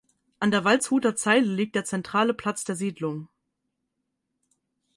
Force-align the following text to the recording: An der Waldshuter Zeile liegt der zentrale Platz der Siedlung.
An 0.39 0.49
der 0.49 0.63
Waldshuter 0.63 1.15
Zeile 1.15 1.45
liegt 1.53 1.75
der 1.75 1.85
zentrale 1.85 2.33
Platz 2.33 2.63
der 2.63 2.75
Siedlung. 2.75 3.27